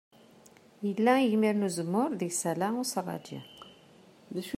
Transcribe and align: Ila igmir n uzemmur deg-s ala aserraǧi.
Ila 0.91 1.13
igmir 1.25 1.55
n 1.57 1.65
uzemmur 1.67 2.11
deg-s 2.19 2.41
ala 2.51 2.67
aserraǧi. 2.81 3.39